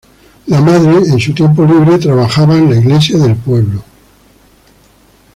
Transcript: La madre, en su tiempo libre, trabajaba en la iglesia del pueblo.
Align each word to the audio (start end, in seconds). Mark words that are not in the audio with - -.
La 0.47 0.59
madre, 0.61 0.97
en 1.11 1.19
su 1.19 1.31
tiempo 1.31 1.63
libre, 1.63 1.99
trabajaba 1.99 2.55
en 2.57 2.71
la 2.71 2.75
iglesia 2.75 3.19
del 3.19 3.35
pueblo. 3.35 3.83